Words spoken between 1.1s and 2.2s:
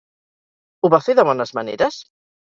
de bones maneres?